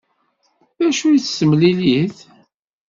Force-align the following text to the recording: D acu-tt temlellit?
D 0.77 0.79
acu-tt 0.87 1.33
temlellit? 1.37 2.17